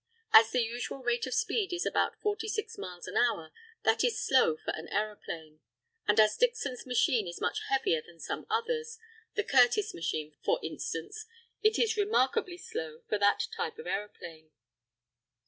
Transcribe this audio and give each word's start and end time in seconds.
As 0.33 0.49
the 0.49 0.63
usual 0.63 1.03
rate 1.03 1.27
of 1.27 1.33
speed 1.35 1.71
is 1.71 1.85
about 1.85 2.19
46 2.21 2.75
miles 2.79 3.05
an 3.05 3.17
hour, 3.17 3.51
that 3.83 4.03
is 4.03 4.19
slow 4.19 4.57
for 4.57 4.71
an 4.71 4.87
aeroplane; 4.89 5.59
and 6.07 6.19
as 6.19 6.35
Dickson's 6.35 6.87
machine 6.87 7.27
is 7.27 7.39
much 7.39 7.59
heavier 7.69 8.01
than 8.01 8.19
some 8.19 8.47
others 8.49 8.97
the 9.35 9.43
Curtiss 9.43 9.93
machine, 9.93 10.33
for 10.43 10.59
instance 10.63 11.27
it 11.61 11.77
is 11.77 11.97
remarkably 11.97 12.57
slow 12.57 13.03
for 13.09 13.19
that 13.19 13.43
type 13.55 13.77
of 13.77 13.85
aeroplane. 13.85 14.49